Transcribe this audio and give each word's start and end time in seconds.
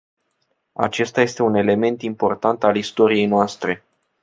Acesta 0.73 1.21
este 1.21 1.43
un 1.43 1.55
element 1.55 2.01
important 2.01 2.63
al 2.63 2.75
istoriei 2.77 3.25
noastre. 3.25 3.83